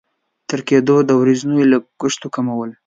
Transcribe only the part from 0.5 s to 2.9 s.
کېدونه د ورځنيو لګښتونو کمول.